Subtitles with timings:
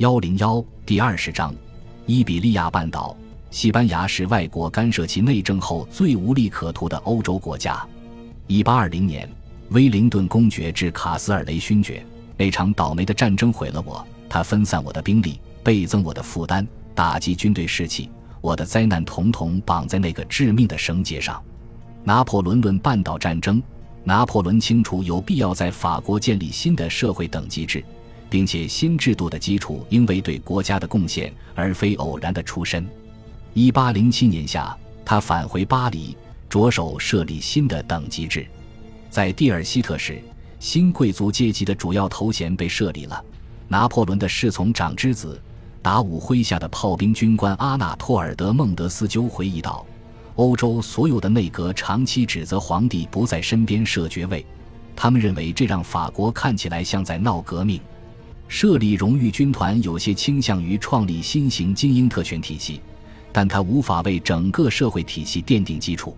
[0.00, 1.54] 幺零幺第二十章，
[2.06, 3.14] 伊比利亚半岛，
[3.50, 7.86] 西班牙是外国干涉其内政后最无利可图的欧洲国家。
[8.46, 9.28] 一八二零年，
[9.72, 12.02] 威灵顿公爵致卡斯尔雷勋爵，
[12.38, 18.08] 那场倒霉的战争毁了我，他分散我的兵力，倍增我的负担，打击军队士气，
[18.40, 21.42] 我的灾难统统绑在那个致命的绳结上。
[22.04, 23.62] 拿破仑论半岛战争，
[24.02, 27.84] 拿破仑清楚有必要在法国建立新的社会等级制。
[28.30, 32.88] 并且新制度的基础应为对国家的贡献，而非偶然的出身。
[33.52, 36.16] 一八零七年夏，他返回巴黎，
[36.48, 38.46] 着手设立新的等级制。
[39.10, 40.22] 在蒂尔希特时，
[40.60, 43.24] 新贵族阶级的主要头衔被设立了。
[43.66, 45.40] 拿破仑的侍从长之子，
[45.82, 49.84] 达武麾下的炮兵军官阿纳托尔德孟德斯鸠回忆道
[50.36, 54.46] ：“欧洲所有的内阁长期指责皇帝不在身边设爵位，
[54.94, 57.80] 他们认为这让法国看起来像在闹革命。”
[58.50, 62.80] 设立荣誉军团有些倾向于创立新型精英特权体系，
[63.32, 66.16] 但他无法为整个社会体系奠定基础。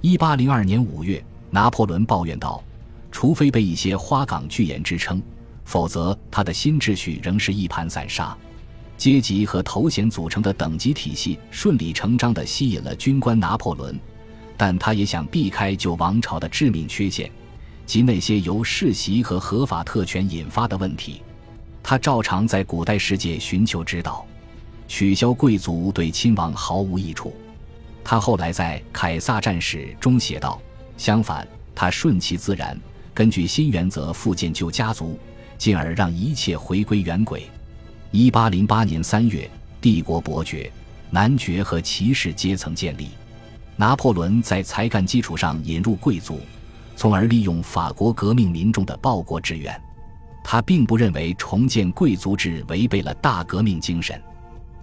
[0.00, 2.62] 一八零二年五月，拿破仑抱怨道
[3.10, 5.20] ：“除非被一些花岗巨岩支撑，
[5.64, 8.34] 否则他的新秩序仍是一盘散沙。”
[8.96, 13.98] 阶级和头衔组成的等级体系顺理成章地吸引了军官拿破仑，
[14.56, 17.28] 但他也想避开旧王朝的致命缺陷，
[17.84, 21.20] 及那些由世袭和合法特权引发的问题。
[21.86, 24.24] 他照常在古代世界寻求指导，
[24.88, 27.36] 取消贵族对亲王毫无益处。
[28.02, 30.58] 他后来在《凯撒战史》中写道
[30.96, 32.74] ：“相反，他顺其自然，
[33.12, 35.18] 根据新原则复建旧家族，
[35.58, 37.46] 进而让一切回归原轨。”
[38.10, 40.72] 一八零八年三月，帝国伯爵、
[41.10, 43.10] 男爵和骑士阶层建立。
[43.76, 46.40] 拿破仑在才干基础上引入贵族，
[46.96, 49.78] 从而利用法国革命民众的报国志愿。
[50.44, 54.22] 他并不认为重建贵族制违背了大革命精神。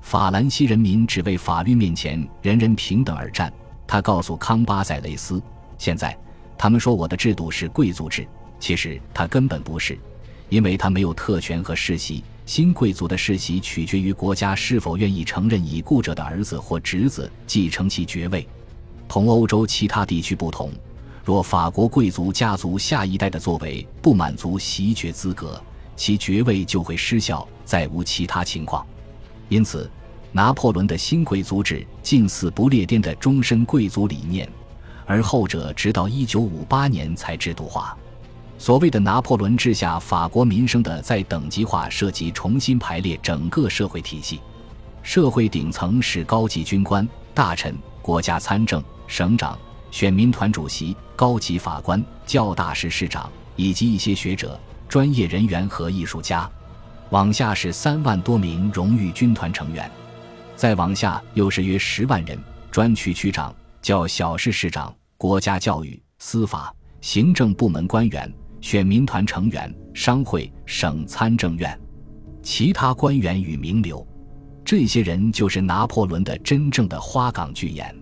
[0.00, 3.52] 法兰西人民只为法律面前人人平等而战。
[3.86, 5.40] 他告诉康巴塞雷斯
[5.76, 6.16] ：“现在
[6.56, 8.26] 他们说我的制度是贵族制，
[8.58, 9.98] 其实他根本不是，
[10.48, 12.24] 因为他没有特权和世袭。
[12.46, 18.48] 新贵族的世袭取决于国家是否愿意承认已故者的儿子或侄子继承其爵位。
[19.06, 20.72] 同欧洲其他地区不同。”
[21.24, 25.62] 若法国贵族家族下一代的作为不满足袭爵资格，
[25.94, 28.84] 其爵位就会失效，再无其他情况。
[29.48, 29.90] 因此，
[30.32, 34.48] 拿破仑的新贵族制近似不列颠的终身贵族理念，
[35.04, 37.96] 而后者直到1958年才制度化。
[38.56, 44.40] 所谓的拿破仑治下法国民生的再等级化，涉及重新排列整个社会体系。
[45.02, 49.58] 社会顶层是高级军官、大臣、国家参政、省长。
[49.90, 54.58] 选民团主席、高级法官、教大市市长以及一些学者、
[54.88, 56.50] 专业人员和艺术家，
[57.10, 59.90] 往下是三万多名荣誉军团成员，
[60.56, 62.38] 再往下又是约十万人：
[62.70, 71.78] 专区区长、叫小市市长、国家教育、司法、行政部门官员、选民团成员、商会、省参政院、
[72.42, 74.06] 其他官员与名流。
[74.64, 77.92] 这些人就是拿破仑的真正的花岗巨岩。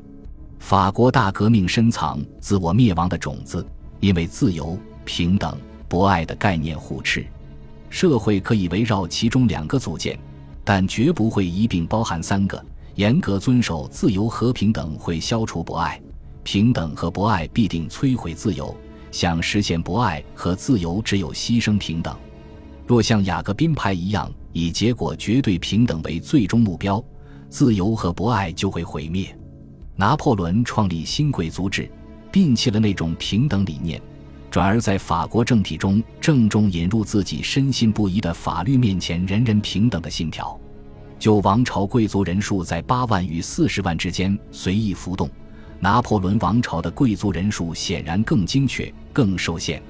[0.69, 3.67] 法国大革命深藏自我灭亡的种子，
[4.01, 5.57] 因为自由、平等、
[5.89, 7.27] 博爱的概念互斥，
[7.89, 10.19] 社会可以围绕其中两个组建，
[10.65, 12.63] 但绝不会一并包含三个。
[12.97, 15.99] 严格遵守自由和平等会消除博爱，
[16.43, 18.77] 平等和博爱必定摧毁自由。
[19.11, 22.15] 想实现博爱和自由，只有牺牲平等。
[22.87, 27.03] 若像雅各宾派一样以结果绝对平等为最终目标，
[27.49, 29.35] 自由和博爱就会毁灭。
[30.01, 31.91] 拿破仑创立新贵族制，
[32.31, 34.01] 摒弃了那种平等理念，
[34.49, 40.57] 转而在法国政体中郑重引入自己深信不疑的法律面前人人平等的信条。
[41.19, 45.29] 旧王朝贵族人数在八万与四十万之间随意浮动，
[45.81, 49.83] 拿破仑王朝的贵族人数显然更精确、更受限。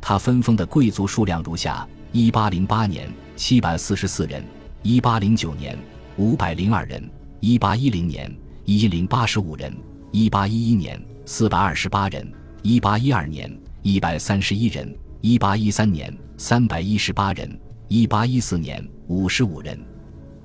[0.00, 4.44] 他分封的贵族数量如下：一八零八年七百四十四人，
[4.82, 5.78] 一八零九年
[6.16, 7.08] 五百零二人，
[7.38, 8.28] 一八一零年。
[8.66, 9.70] 一零八十五人，
[10.10, 12.26] 一八一一年四百二十八人，
[12.62, 14.90] 一八一二年一百三十一人，
[15.20, 19.78] 一八一三年三百一十八人，一八一四年五十五人，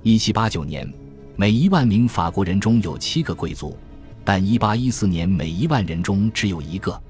[0.04, 0.86] 一七八九年
[1.38, 3.78] 每一万名法国人中有七个贵族，
[4.26, 7.02] 但一八一四年每一万人中只有一个。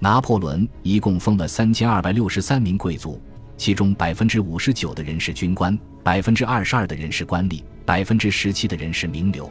[0.00, 3.22] 拿破仑一共封了三千二百六十三名贵族，
[3.56, 9.48] 其中百分之五十九的人是军官，百分之二十二的人是官吏，百分之十七的人是名流。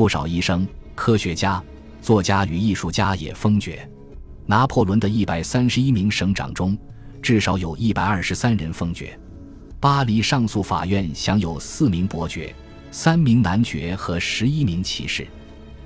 [0.00, 1.62] 不少医生、科学家、
[2.00, 3.86] 作家与艺术家也封爵。
[4.46, 6.74] 拿破仑的一百三十一名省长中，
[7.20, 9.20] 至少有一百二十三人封爵。
[9.78, 12.54] 巴黎上诉法院享有四名伯爵、
[12.90, 15.28] 三名男爵和十一名骑士。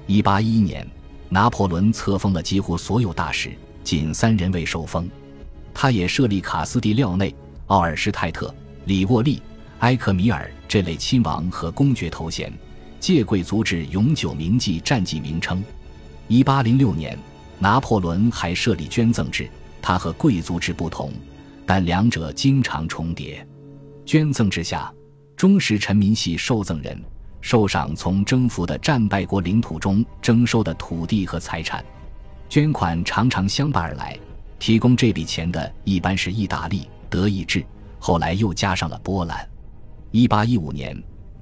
[0.06, 0.88] 一八一一年，
[1.28, 3.50] 拿破仑册封了几乎所有大使，
[3.82, 5.10] 仅三人未受封。
[5.74, 7.34] 他也设立卡斯蒂廖内、
[7.66, 9.42] 奥尔施泰特、里沃利、
[9.80, 12.52] 埃克米尔这类亲王和公爵头衔，
[13.04, 15.62] 借贵族制永久铭记战绩名称。
[16.26, 17.18] 一八零六年，
[17.58, 19.46] 拿破仑还设立捐赠制，
[19.82, 21.12] 它和贵族制不同，
[21.66, 23.46] 但两者经常重叠。
[24.06, 24.90] 捐赠制下，
[25.36, 26.98] 忠实臣民系受赠人。
[27.42, 31.84] 受赏从征服的战败国领土中征收的土地和财产，
[32.48, 34.18] 捐款常常相伴而来。
[34.58, 37.62] 提供这笔钱的一般是意大利、德意志，
[37.98, 39.46] 后来又加上了波兰。
[40.10, 40.98] 一八一五年，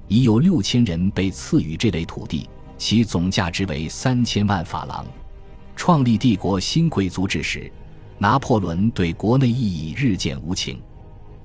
[0.07, 5.05] 已有六千人被赐予这类土地，其总价值为三千万法郎。
[5.75, 7.71] 创立帝国新贵族制时，
[8.17, 10.79] 拿破仑对国内意义日渐无情。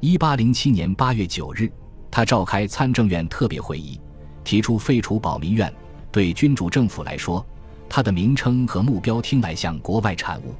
[0.00, 1.70] 一八零七年八月九日，
[2.10, 3.98] 他召开参政院特别会议。
[4.44, 5.70] 提出废除保民院，
[6.10, 7.44] 对君主政府来说，
[7.86, 10.54] 它的名称和目标听来像国外产物。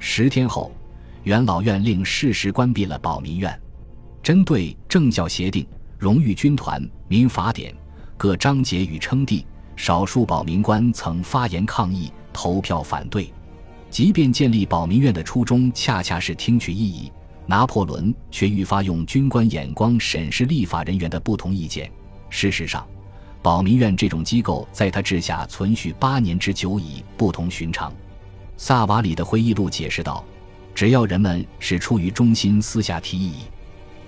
[0.00, 0.72] 十天后，
[1.22, 3.60] 元老院令适时关闭了保民院。
[4.20, 5.64] 针对政教协定、
[6.00, 7.74] 荣誉军团、民法典
[8.16, 9.44] 各章节与称帝，
[9.76, 13.30] 少数保民官曾发言抗议、投票反对。
[13.90, 17.12] 即便建立保民院的初衷恰恰是听取异议，
[17.44, 21.92] 拿破仑却愈发用军官眼光审视立法人员的不同意见。
[22.30, 22.88] 事实上，
[23.42, 27.92] 保民院这种机构在他治下存续八年之久已不同寻常。
[28.56, 30.24] 萨瓦里的回忆录解释道
[30.74, 33.34] ：“只要人们是出于忠心私下提议，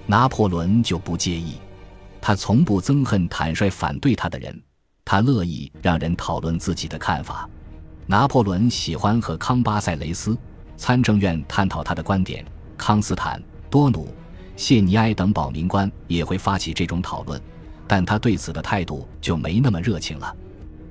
[0.06, 1.56] 拿破仑就不介意。
[2.22, 4.62] 他从不憎恨坦率反对他的人，
[5.04, 7.50] 他乐意让人讨论自己的看法。
[8.06, 10.38] 拿破仑喜欢和康巴塞雷斯
[10.76, 12.44] 参政院探讨他的观点，
[12.78, 14.06] 康斯坦、多努、
[14.56, 17.38] 谢尼埃等保民官也会发起这种讨论。”
[17.88, 20.34] 但他对此的态度就没那么热情了。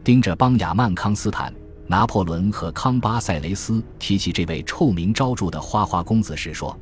[0.03, 1.51] 盯着邦雅曼康斯坦，
[1.87, 6.77] 拿破仑和康巴塞雷斯提起这位臭名昭著的花花公子时说：“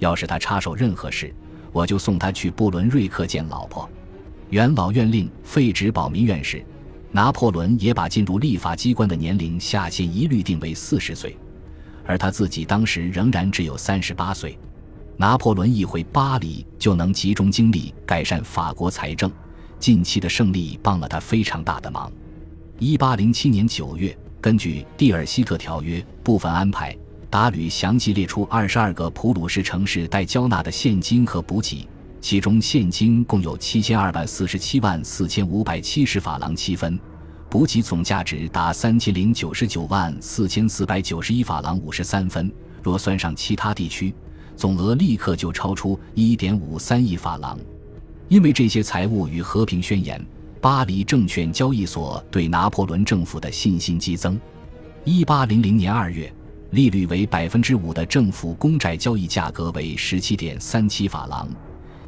[0.00, 1.32] 要是他插手任何事，
[1.72, 3.88] 我就送他去布伦瑞克见老婆。”
[4.50, 6.62] 元老院令废止保民院时，
[7.10, 11.36] 拿破仑也把进入立法机关的年龄下限一律定为四十岁，
[12.04, 14.58] 而他自己当时仍然只有三十八岁。
[15.16, 19.30] 拿破仑一回巴黎，就能集中精力改善法国财政。
[19.78, 22.12] 近期的胜利帮了他非常大的忙。
[22.78, 26.96] 一八零七年九月，根据蒂尔希特条约部分安排，
[27.32, 31.88] 达吕详细列出二十二个普鲁士城市待交纳的现金和补给，
[32.20, 37.00] 其中现金共有七千二百四十七万四千五百七十法郎七分，
[37.48, 42.52] 补给总价值达三千零九十九万四千四百九十一法郎五十三分。
[42.82, 44.14] 若算上其他地区，
[44.54, 47.58] 总额立刻就超出一点五三亿法郎。
[48.28, 50.22] 因为这些财物与和平宣言，
[50.60, 54.38] 巴黎证券交易所对拿破仑政府的信心激增。
[55.02, 56.30] 一八零零年二月，
[56.72, 61.46] 利率为百分之五的政府公债交易价格为十七点三七法郎。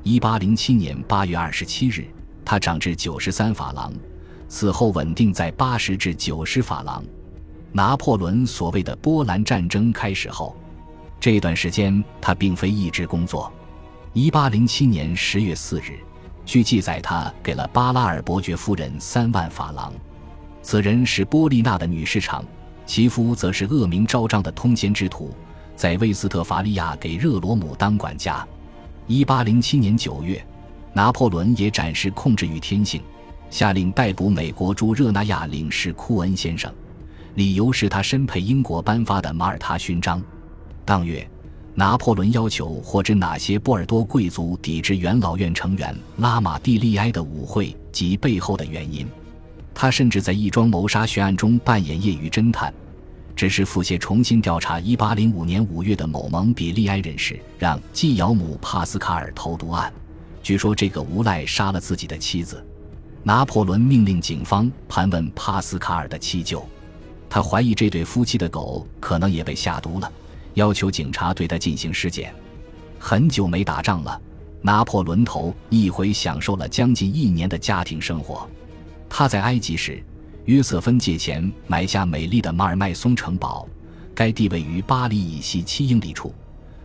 [0.03, 2.07] 一八零七年八月二十七日，
[2.47, 3.93] 它涨至九十三法郎，
[4.49, 7.05] 此后稳定在八十至九十法郎。
[7.73, 10.57] 拿破仑所谓的波兰战争开始后，
[11.21, 13.53] 这段时间他并非一直工作。
[14.15, 15.99] 一八零七年十月四日。
[16.47, 19.93] 据记载，他给了巴拉尔伯爵夫人三万法郎。
[20.63, 22.43] 此人是波利纳的女市场，
[22.87, 25.31] 其夫则是恶名昭彰的通奸之徒，
[25.75, 28.47] 在威斯特伐利亚给热罗姆当管家。
[29.07, 30.45] 一八零七年九月，
[30.93, 33.03] 拿破仑也展示控制与天性，
[33.51, 36.73] 下令逮捕美国驻热那亚领事库恩先生，
[37.35, 40.23] 理由是他身佩英国颁发的马耳他勋章。
[40.85, 41.29] 当月。
[41.77, 49.05] 拿破仑要求获知哪些波尔多贵族抵制元老院成员拉马蒂利埃的舞会及背后的原因。
[49.75, 52.73] 他甚至在一桩谋杀悬案中扮演业余侦探，
[53.35, 59.93] 只是腹泻重新调查1805年5月的某蒙比利埃人士让继尧姆帕斯卡尔投毒案。
[60.43, 62.65] 据说这个无赖杀了自己的妻子。
[63.27, 66.63] 拿破仑命令警方盘问帕斯卡尔的妻舅，
[67.29, 70.13] 他怀疑这对夫妻的狗可能也被下毒了。
[70.53, 72.35] 要求警察对他进行尸检。
[72.99, 74.21] 很久没打仗了，
[74.61, 78.49] 拿破仑头一回享受了将近一年的家庭生活。
[79.09, 80.03] 他在埃及时，
[80.45, 83.69] 约瑟芬借钱买下美丽的马尔麦松城堡，
[84.15, 86.35] 该地位于巴黎以西七英里处。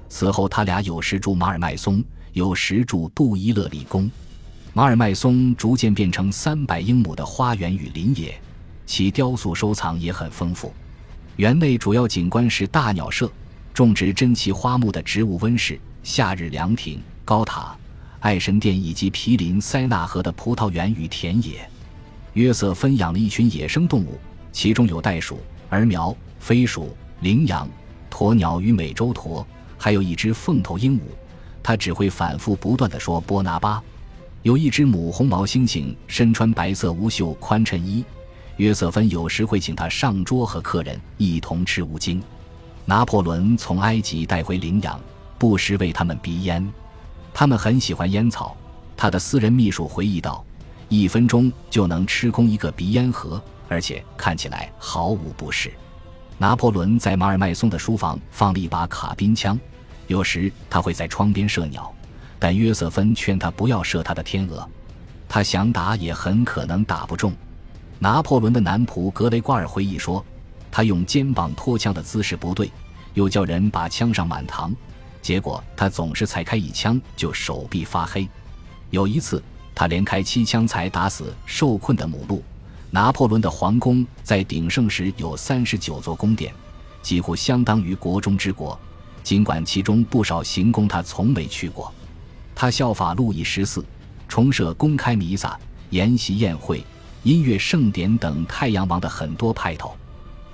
[0.07, 4.09] 此后，他俩有时住马尔麦松，有时住杜伊勒里宫。
[4.73, 8.39] 马尔麦松逐渐变成三百英亩的花园与林野，
[8.85, 10.73] 其雕塑收藏也很丰富。
[11.37, 13.31] 园内主要景观是大鸟舍。
[13.71, 17.73] 种植珍奇花木的植物温室、夏日凉亭、高塔、
[18.19, 21.69] 爱神殿以及毗邻塞纳河的葡萄园与田野。
[22.39, 24.17] 约瑟芬养了一群野生动物，
[24.53, 27.67] 其中有袋鼠、儿苗、飞鼠、羚羊、
[28.09, 29.45] 鸵鸟与美洲驼，
[29.77, 31.01] 还有一只凤头鹦鹉。
[31.61, 33.83] 他只会反复不断地说“波拿巴”。
[34.41, 38.05] 有一只母红毛猩猩，身穿白色无袖宽衬衣。
[38.55, 42.23] 约瑟芬有时会请他上桌和客人一同吃乌精。
[42.85, 44.97] 拿破仑从埃及带回羚羊，
[45.37, 46.65] 不时为他们鼻烟。
[47.33, 48.55] 他们很喜欢烟草。
[48.95, 50.41] 他的私人秘书回忆道
[50.89, 55.71] ：“一分钟就能吃空一个鼻烟盒，而且看起来毫无不适。”
[56.37, 59.59] 拿破仑在马尔麦松的书房放了一把卡宾枪，
[60.07, 61.93] 有时他会在窗边射鸟。
[62.41, 64.65] 但约瑟芬劝他不要射他的天鹅，
[65.27, 67.33] 他想打也很可能打不中。
[67.99, 70.25] 拿破仑的男仆格雷瓜尔回忆说，
[70.71, 72.71] 他用肩膀托枪的姿势不对，
[73.13, 74.73] 又叫人把枪上满膛，
[75.21, 78.25] 结果他总是才开一枪就手臂发黑。
[78.91, 79.43] 有一次，
[79.79, 82.43] 他连开七枪才打死受困的母鹿。
[82.91, 86.53] 拿破仑的皇宫在鼎盛时有三十九座宫殿，
[87.01, 88.77] 几乎相当于国中之国，
[89.23, 91.89] 尽管其中不少行宫他从没去过。
[92.53, 93.81] 他效法路易十四，
[94.27, 95.57] 重设公开弥撒、
[95.91, 96.83] 筵席宴会、
[97.23, 99.95] 音乐盛典等太阳王的很多派头。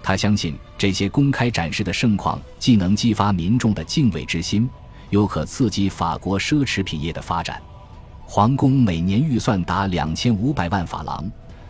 [0.03, 4.69] 他相信这些公开展示的盛况，既能激发民众的敬畏之心，
[5.09, 7.59] 又可刺激法国奢侈品业的发展。
[8.27, 11.23] 皇宫每年预算达两千五百万法郎，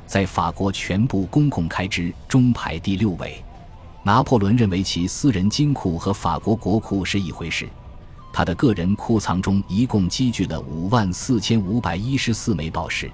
[0.08, 3.44] 在法国全部公共开支中排第六位。
[4.04, 7.68] 拿破仑认为其私人金库和法国国库是一回事。
[8.32, 13.10] 他的个人库藏中一共积聚了五万四千五百一十四枚宝石。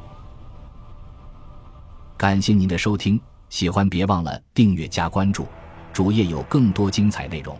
[2.18, 3.20] 感谢您的收听，
[3.50, 5.48] 喜欢别忘了订阅加关注，
[5.92, 7.58] 主页有更多精彩内容。